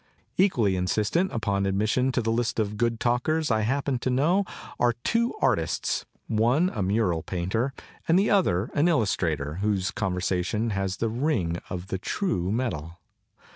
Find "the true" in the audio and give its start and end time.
11.89-12.51